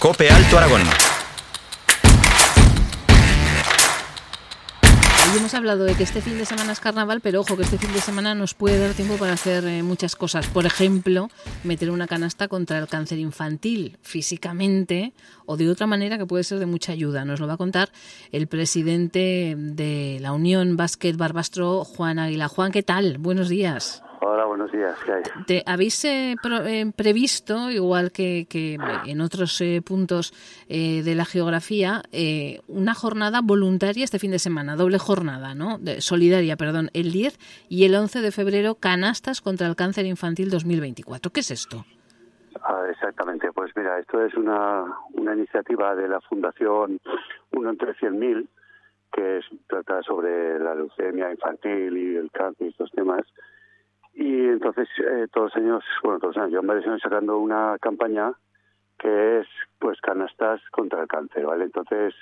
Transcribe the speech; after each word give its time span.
Cope 0.00 0.28
Alto 0.28 0.58
Aragón. 0.58 0.82
Hoy 5.22 5.38
hemos 5.38 5.54
hablado 5.54 5.84
de 5.84 5.94
que 5.94 6.02
este 6.02 6.20
fin 6.20 6.36
de 6.36 6.44
semana 6.44 6.72
es 6.72 6.80
carnaval, 6.80 7.20
pero 7.22 7.40
ojo 7.40 7.56
que 7.56 7.62
este 7.62 7.78
fin 7.78 7.92
de 7.92 8.00
semana 8.00 8.34
nos 8.34 8.52
puede 8.52 8.78
dar 8.78 8.94
tiempo 8.94 9.16
para 9.16 9.32
hacer 9.32 9.64
eh, 9.64 9.82
muchas 9.82 10.14
cosas. 10.14 10.46
Por 10.48 10.66
ejemplo, 10.66 11.30
meter 11.64 11.90
una 11.90 12.06
canasta 12.06 12.46
contra 12.46 12.78
el 12.78 12.88
cáncer 12.88 13.18
infantil 13.18 13.96
físicamente 14.02 15.14
o 15.46 15.56
de 15.56 15.70
otra 15.70 15.86
manera 15.86 16.18
que 16.18 16.26
puede 16.26 16.44
ser 16.44 16.58
de 16.58 16.66
mucha 16.66 16.92
ayuda. 16.92 17.24
Nos 17.24 17.40
lo 17.40 17.46
va 17.46 17.54
a 17.54 17.58
contar 17.58 17.90
el 18.32 18.48
presidente 18.48 19.54
de 19.56 20.18
la 20.20 20.32
Unión 20.32 20.76
Básquet 20.76 21.16
Barbastro, 21.16 21.84
Juan 21.84 22.18
Águila. 22.18 22.48
Juan, 22.48 22.70
¿qué 22.70 22.82
tal? 22.82 23.16
Buenos 23.16 23.48
días. 23.48 24.02
Buenos 24.70 24.72
días. 24.72 24.98
¿Qué 25.04 25.12
hay? 25.12 25.22
¿Te 25.46 25.62
habéis 25.66 26.04
eh, 26.04 26.34
pro- 26.42 26.64
eh, 26.66 26.90
previsto, 26.94 27.70
igual 27.70 28.10
que, 28.10 28.46
que 28.48 28.74
en 29.06 29.20
otros 29.20 29.60
eh, 29.60 29.80
puntos 29.84 30.32
eh, 30.68 31.02
de 31.04 31.14
la 31.14 31.24
geografía, 31.24 32.02
eh, 32.10 32.60
una 32.66 32.94
jornada 32.94 33.40
voluntaria 33.42 34.02
este 34.04 34.18
fin 34.18 34.32
de 34.32 34.38
semana, 34.40 34.74
doble 34.76 34.98
jornada, 34.98 35.54
¿no? 35.54 35.78
De- 35.78 36.00
solidaria, 36.00 36.56
perdón, 36.56 36.90
el 36.94 37.12
10 37.12 37.38
y 37.68 37.84
el 37.84 37.94
11 37.94 38.20
de 38.22 38.32
febrero, 38.32 38.74
canastas 38.74 39.40
contra 39.40 39.68
el 39.68 39.76
cáncer 39.76 40.06
infantil 40.06 40.50
2024. 40.50 41.30
¿Qué 41.30 41.40
es 41.40 41.50
esto? 41.52 41.84
Ah, 42.62 42.82
exactamente. 42.90 43.52
Pues 43.52 43.70
mira, 43.76 43.98
esto 44.00 44.24
es 44.24 44.34
una, 44.34 44.84
una 45.12 45.34
iniciativa 45.34 45.94
de 45.94 46.08
la 46.08 46.20
Fundación 46.22 46.98
Uno 47.52 47.70
entre 47.70 47.94
100.000 47.94 48.48
que 49.12 49.38
es, 49.38 49.44
trata 49.68 50.02
sobre 50.02 50.58
la 50.58 50.74
leucemia 50.74 51.30
infantil 51.30 51.96
y 51.96 52.16
el 52.16 52.30
cáncer 52.32 52.66
y 52.66 52.70
estos 52.70 52.90
temas. 52.90 53.22
Entonces 54.66 54.88
eh, 54.98 55.26
todos 55.32 55.54
los 55.54 55.56
años, 55.64 55.84
bueno, 56.02 56.18
todos 56.18 56.34
los 56.34 56.42
años, 56.42 56.50
llevan 56.50 56.66
varios 56.66 56.86
años 56.86 57.00
sacando 57.00 57.38
una 57.38 57.76
campaña 57.80 58.32
que 58.98 59.38
es 59.40 59.46
pues 59.78 60.00
canastas 60.00 60.60
contra 60.70 61.02
el 61.02 61.06
cáncer, 61.08 61.46
¿vale? 61.46 61.64
Entonces, 61.64 62.14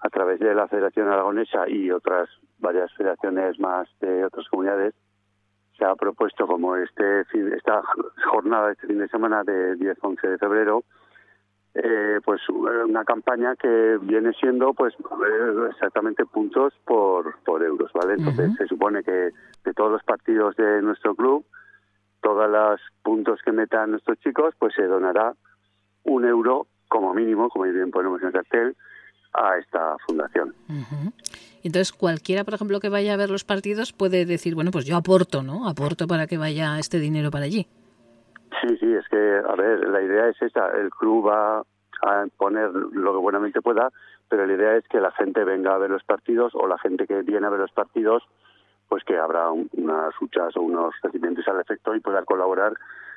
a 0.00 0.08
través 0.08 0.38
de 0.38 0.54
la 0.54 0.68
Federación 0.68 1.08
Aragonesa 1.08 1.68
y 1.68 1.90
otras 1.90 2.28
varias 2.58 2.92
federaciones 2.94 3.58
más 3.58 3.88
de 4.00 4.24
otras 4.26 4.46
comunidades, 4.48 4.94
se 5.76 5.84
ha 5.84 5.94
propuesto 5.96 6.46
como 6.46 6.76
este 6.76 7.24
fin- 7.26 7.52
esta 7.52 7.82
jornada, 8.30 8.70
este 8.72 8.86
fin 8.86 8.98
de 8.98 9.08
semana 9.08 9.42
de 9.42 9.76
10-11 9.76 10.20
de 10.28 10.38
febrero, 10.38 10.84
eh, 11.74 12.20
pues 12.24 12.40
una 12.48 13.04
campaña 13.04 13.56
que 13.56 13.98
viene 14.02 14.32
siendo 14.34 14.72
pues 14.74 14.94
eh, 14.94 15.68
exactamente 15.70 16.26
puntos 16.26 16.74
por, 16.84 17.38
por 17.44 17.62
euros, 17.62 17.90
¿vale? 17.92 18.14
Entonces 18.14 18.52
se 18.56 18.66
supone 18.66 19.02
que 19.02 19.30
de 19.64 19.74
todos 19.74 19.90
los 19.92 20.02
partidos 20.04 20.54
de 20.56 20.82
nuestro 20.82 21.14
club, 21.14 21.44
todos 22.20 22.50
los 22.50 22.80
puntos 23.02 23.40
que 23.44 23.52
metan 23.52 23.92
nuestros 23.92 24.18
chicos, 24.20 24.54
pues 24.58 24.74
se 24.74 24.84
donará 24.84 25.34
un 26.04 26.24
euro 26.24 26.66
como 26.88 27.14
mínimo, 27.14 27.48
como 27.48 27.64
bien 27.64 27.90
ponemos 27.90 28.20
en 28.22 28.28
el 28.28 28.32
cartel, 28.32 28.76
a 29.34 29.58
esta 29.58 29.96
fundación. 30.06 30.54
Entonces, 31.62 31.92
cualquiera, 31.92 32.44
por 32.44 32.54
ejemplo, 32.54 32.80
que 32.80 32.88
vaya 32.88 33.14
a 33.14 33.16
ver 33.16 33.30
los 33.30 33.44
partidos 33.44 33.92
puede 33.92 34.24
decir, 34.24 34.54
bueno, 34.54 34.70
pues 34.70 34.86
yo 34.86 34.96
aporto, 34.96 35.42
¿no? 35.42 35.68
Aporto 35.68 36.06
para 36.06 36.26
que 36.26 36.38
vaya 36.38 36.78
este 36.78 36.98
dinero 36.98 37.30
para 37.30 37.44
allí. 37.44 37.66
Sí, 38.62 38.76
sí, 38.78 38.92
es 38.92 39.06
que, 39.08 39.16
a 39.16 39.54
ver, 39.54 39.88
la 39.88 40.02
idea 40.02 40.28
es 40.28 40.40
esa, 40.40 40.70
el 40.70 40.90
club 40.90 41.28
va 41.28 41.60
a 41.60 42.26
poner 42.36 42.70
lo 42.70 43.12
que 43.12 43.18
buenamente 43.18 43.60
pueda, 43.60 43.90
pero 44.28 44.46
la 44.46 44.54
idea 44.54 44.76
es 44.76 44.86
que 44.88 45.00
la 45.00 45.10
gente 45.12 45.44
venga 45.44 45.74
a 45.74 45.78
ver 45.78 45.90
los 45.90 46.04
partidos 46.04 46.52
o 46.54 46.66
la 46.66 46.78
gente 46.78 47.06
que 47.06 47.22
viene 47.22 47.46
a 47.46 47.50
ver 47.50 47.60
los 47.60 47.72
partidos, 47.72 48.22
pues 48.88 49.04
que 49.04 49.16
habrá 49.18 49.50
un- 49.50 49.68
unas 49.72 50.14
huchas 50.20 50.56
o 50.56 50.62
unos 50.62 50.94
recipientes 51.02 51.46
al 51.48 51.60
efecto 51.60 51.94
y 51.94 52.00
pueda 52.00 52.24
colaborar 52.24 52.72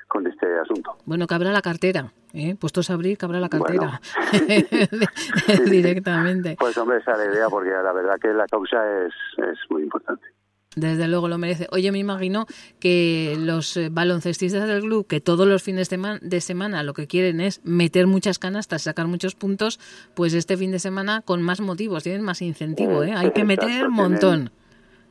con 0.07 0.27
este 0.27 0.45
asunto. 0.59 0.97
Bueno, 1.05 1.25
que 1.25 1.33
abra 1.35 1.51
la 1.53 1.61
cartera, 1.61 2.11
¿eh? 2.33 2.55
Puestos 2.59 2.89
a 2.89 2.93
abrir, 2.95 3.17
que 3.17 3.25
abra 3.25 3.39
la 3.39 3.47
cartera 3.49 4.01
directamente. 5.69 6.55
Pues 6.59 6.77
hombre, 6.77 6.97
esa 6.97 7.13
es 7.13 7.17
la 7.19 7.25
idea, 7.33 7.49
porque 7.49 7.69
la 7.69 7.91
verdad 7.93 8.15
que 8.21 8.29
la 8.33 8.45
causa 8.47 8.77
es, 9.05 9.13
es 9.37 9.57
muy 9.69 9.83
importante. 9.83 10.25
Desde 10.73 11.09
luego 11.09 11.27
lo 11.27 11.37
merece. 11.37 11.67
Oye, 11.71 11.91
me 11.91 11.97
imagino 11.99 12.45
que 12.79 13.35
los 13.37 13.75
eh, 13.75 13.89
baloncestistas 13.91 14.65
del 14.69 14.81
club, 14.81 15.05
que 15.05 15.19
todos 15.19 15.45
los 15.45 15.61
fines 15.63 15.89
de, 15.89 15.97
ma- 15.97 16.17
de 16.21 16.39
semana 16.39 16.81
lo 16.83 16.93
que 16.93 17.07
quieren 17.07 17.41
es 17.41 17.59
meter 17.65 18.07
muchas 18.07 18.39
canastas, 18.39 18.83
sacar 18.83 19.07
muchos 19.07 19.35
puntos, 19.35 19.81
pues 20.13 20.33
este 20.33 20.55
fin 20.55 20.71
de 20.71 20.79
semana 20.79 21.23
con 21.23 21.41
más 21.41 21.59
motivos, 21.59 22.03
tienen 22.03 22.21
más 22.21 22.41
incentivo, 22.41 23.03
¿eh? 23.03 23.13
Hay 23.13 23.31
que 23.31 23.43
meter 23.43 23.87
un 23.87 23.93
montón. 23.93 24.51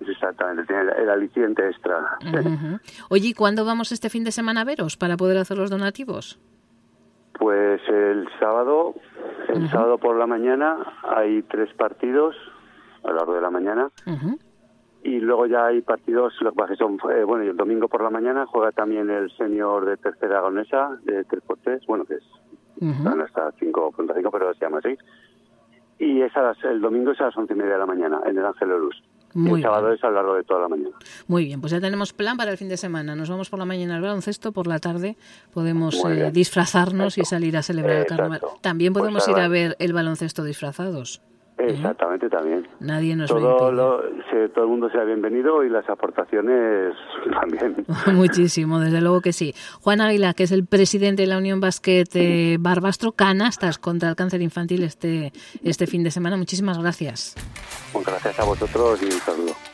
Exactamente, 0.09 0.65
tiene 0.65 0.83
el, 0.83 0.88
el 1.03 1.11
aliciente 1.11 1.66
extra. 1.69 2.19
Ujú. 2.22 2.78
Oye, 3.11 3.28
¿y 3.28 3.34
cuándo 3.34 3.65
vamos 3.65 3.93
este 3.93 4.09
fin 4.11 4.25
de 4.25 4.33
semana 4.33 4.62
a 4.62 4.65
veros 4.65 4.97
para 4.97 5.16
poder 5.16 5.38
hacer 5.38 5.59
los 5.59 5.71
donativos? 5.71 6.38
Pues 7.38 7.81
el 7.88 8.28
sábado, 8.38 8.94
el 9.49 9.69
sábado 9.71 9.97
por 9.99 10.16
la 10.16 10.27
mañana 10.27 10.77
hay 11.03 11.43
tres 11.44 11.72
partidos 11.75 12.37
a 13.03 13.09
lo 13.09 13.15
largo 13.16 13.34
de 13.34 13.41
la 13.41 13.50
mañana 13.50 13.88
y 15.03 15.19
luego 15.21 15.47
ya 15.47 15.65
hay 15.66 15.81
partidos, 15.81 16.34
lo 16.43 16.53
que 16.53 16.77
son, 16.77 16.99
eh, 17.11 17.25
bueno, 17.25 17.44
y 17.44 17.49
el 17.49 17.56
domingo 17.56 17.88
por 17.88 18.03
la 18.03 18.11
mañana 18.11 18.44
juega 18.44 18.72
también 18.72 19.09
el 19.09 19.31
senior 19.38 19.87
de 19.87 19.97
tercera 19.97 20.38
agonesa 20.38 20.99
de 21.05 21.25
3x3, 21.27 21.87
bueno, 21.87 22.05
que 22.05 22.15
es, 22.17 22.25
Ujú. 22.82 22.91
están 22.93 23.22
hasta 23.22 23.50
5.5, 23.53 24.31
pero 24.31 24.53
se 24.53 24.61
llama 24.61 24.78
así. 24.78 24.99
Y 25.99 26.21
es 26.21 26.37
a 26.37 26.43
las- 26.43 26.62
el 26.65 26.82
domingo 26.82 27.12
es 27.12 27.21
a 27.22 27.27
las 27.27 27.37
once 27.38 27.55
y 27.55 27.56
media 27.56 27.72
de 27.75 27.78
la 27.78 27.87
mañana 27.87 28.21
en 28.27 28.37
el 28.37 28.44
Ángel 28.44 28.69
Luz. 28.71 29.03
Muy 29.34 29.60
el 29.60 29.62
sábado 29.64 29.86
bien. 29.86 29.96
es 29.98 30.04
a 30.04 30.08
lo 30.08 30.14
largo 30.14 30.34
de 30.34 30.44
toda 30.44 30.60
la 30.60 30.68
mañana. 30.68 30.96
Muy 31.28 31.44
bien, 31.44 31.60
pues 31.60 31.70
ya 31.72 31.80
tenemos 31.80 32.12
plan 32.12 32.36
para 32.36 32.50
el 32.50 32.56
fin 32.58 32.68
de 32.68 32.76
semana. 32.76 33.14
Nos 33.14 33.30
vamos 33.30 33.48
por 33.50 33.58
la 33.58 33.64
mañana 33.64 33.96
al 33.96 34.02
baloncesto, 34.02 34.52
por 34.52 34.66
la 34.66 34.78
tarde 34.78 35.16
podemos 35.54 36.04
eh, 36.04 36.30
disfrazarnos 36.32 37.16
y 37.18 37.24
salir 37.24 37.56
a 37.56 37.62
celebrar 37.62 37.96
el 37.96 38.06
carnaval. 38.06 38.40
También 38.60 38.92
Pues 38.92 39.02
podemos 39.02 39.26
ir 39.28 39.34
ahora- 39.34 39.44
a 39.44 39.48
ver 39.48 39.76
el 39.78 39.92
baloncesto 39.92 40.42
disfrazados. 40.44 41.22
Exactamente, 41.58 42.28
también. 42.30 42.66
Nadie 42.80 43.14
nos 43.16 43.28
Todo, 43.28 43.70
lo, 43.70 44.02
todo 44.54 44.64
el 44.64 44.70
mundo 44.70 44.91
sea 44.91 45.04
bienvenido 45.04 45.64
y 45.64 45.68
las 45.68 45.88
aportaciones 45.88 46.94
también. 47.41 47.84
Muchísimo, 48.14 48.80
desde 48.80 49.00
luego 49.00 49.20
que 49.20 49.32
sí. 49.32 49.54
Juan 49.80 50.00
Águila, 50.00 50.34
que 50.34 50.44
es 50.44 50.52
el 50.52 50.66
presidente 50.66 51.22
de 51.22 51.28
la 51.28 51.38
Unión 51.38 51.60
Basquet 51.60 52.08
eh, 52.14 52.56
Barbastro, 52.60 53.12
canastas 53.12 53.78
contra 53.78 54.08
el 54.08 54.16
cáncer 54.16 54.42
infantil 54.42 54.82
este, 54.82 55.32
este 55.62 55.86
fin 55.86 56.02
de 56.02 56.10
semana. 56.10 56.36
Muchísimas 56.36 56.78
gracias. 56.78 57.34
Pues 57.92 58.06
gracias 58.06 58.38
a 58.38 58.44
vosotros 58.44 59.02
y 59.02 59.06
un 59.06 59.12
saludo. 59.12 59.69